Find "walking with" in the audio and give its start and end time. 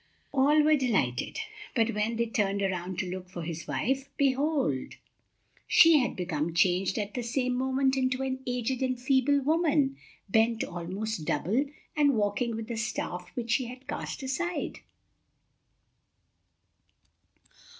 12.17-12.67